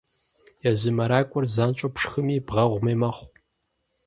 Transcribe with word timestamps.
Езы 0.69 0.89
мэракӏуэр 0.97 1.45
занщӏэу 1.53 1.93
пшхыми 1.95 2.37
бгъэгъуми 2.45 2.95
мэхъу. 3.01 3.29